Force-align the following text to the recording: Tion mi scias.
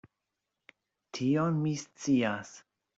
Tion 1.19 1.63
mi 1.67 1.77
scias. 1.85 2.59